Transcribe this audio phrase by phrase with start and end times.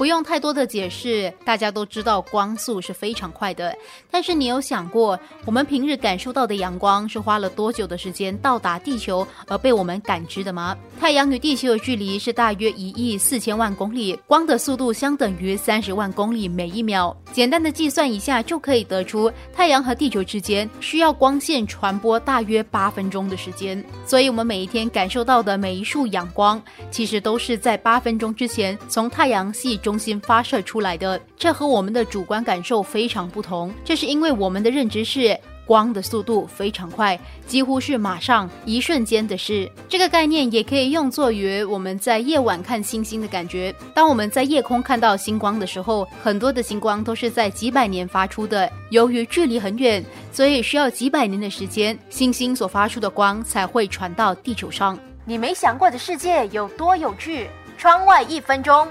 [0.00, 3.76] 不用太多的解释，大家都知道光速是非常快的。
[4.10, 10.74] 但是你有想过，我们平日感受到的阳光是花了多久的时间到达地球而被我们感知的吗？
[10.98, 17.14] 太阳与地球的距离是大约一亿四千万公里，光的速度相等于三十万公里每一秒。
[17.30, 23.84] 简单的计算一下就可以得出，太阳和地球之间需要光线传播大约八分钟的时间。
[24.06, 26.60] 所以，我们每一天感受到的每一束阳光，
[26.90, 29.89] 其实都是在八分钟之前从太阳系中。
[29.90, 33.74] 中心发射出来的，这和我们的主观感受非常不同。
[33.84, 39.68] 这是因为我们的认知是光的速度非常快，几乎是马上一瞬间的事。
[39.88, 43.74] 这个概念也可以用作于我们在夜晚看星星的感觉。
[43.92, 48.70] 当我们在夜空看到星光的时候，很多的星光都是在几百年发出的。
[48.90, 54.96] 由于距离很远，所以需要几百年的时间，星星所发出的光才会传到地球上。
[55.24, 57.48] 你没想过的世界有多有趣？
[57.76, 58.86] 窗外一分钟。